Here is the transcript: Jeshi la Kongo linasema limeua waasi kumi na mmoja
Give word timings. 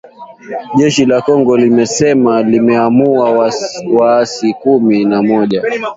Jeshi 0.77 1.05
la 1.05 1.19
Kongo 1.21 1.57
linasema 1.57 2.43
limeua 2.43 3.51
waasi 3.97 4.53
kumi 4.53 5.05
na 5.05 5.21
mmoja 5.23 5.63